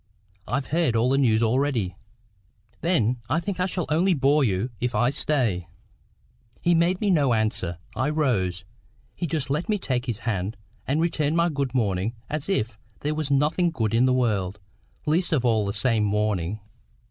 "I've 0.47 0.65
heard 0.73 0.95
all 0.95 1.11
the 1.11 1.17
news 1.19 1.43
already." 1.43 1.95
"Then 2.79 3.17
I 3.29 3.39
think 3.39 3.59
I 3.59 3.67
shall 3.67 3.85
only 3.89 4.15
bore 4.15 4.43
you 4.43 4.71
if 4.79 4.95
I 4.95 5.11
stay." 5.11 5.67
He 6.59 6.73
made 6.73 6.99
me 6.99 7.11
no 7.11 7.35
answer. 7.35 7.77
I 7.95 8.09
rose. 8.09 8.65
He 9.13 9.27
just 9.27 9.51
let 9.51 9.69
me 9.69 9.77
take 9.77 10.07
his 10.07 10.21
hand, 10.25 10.57
and 10.87 10.99
returned 11.01 11.37
my 11.37 11.49
good 11.49 11.75
morning 11.75 12.15
as 12.31 12.49
if 12.49 12.79
there 13.01 13.13
was 13.13 13.29
nothing 13.29 13.69
good 13.69 13.93
in 13.93 14.07
the 14.07 14.11
world, 14.11 14.59
least 15.05 15.31
of 15.31 15.45
all 15.45 15.67
this 15.67 15.77
same 15.77 16.03
morning. 16.03 16.61